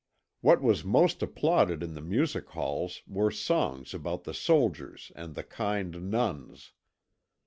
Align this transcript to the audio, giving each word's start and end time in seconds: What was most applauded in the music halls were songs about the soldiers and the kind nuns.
What 0.39 0.63
was 0.63 0.83
most 0.83 1.21
applauded 1.21 1.83
in 1.83 1.93
the 1.93 2.01
music 2.01 2.49
halls 2.49 3.03
were 3.05 3.29
songs 3.29 3.93
about 3.93 4.23
the 4.23 4.33
soldiers 4.33 5.11
and 5.15 5.35
the 5.35 5.43
kind 5.43 6.09
nuns. 6.09 6.71